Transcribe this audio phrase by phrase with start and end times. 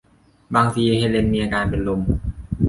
[0.55, 2.01] บางที เฮเลนมีอาการเป็นลม